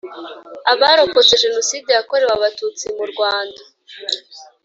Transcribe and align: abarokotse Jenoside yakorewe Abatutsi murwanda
abarokotse 0.71 1.33
Jenoside 1.43 1.89
yakorewe 1.97 2.31
Abatutsi 2.37 2.85
murwanda 2.97 3.61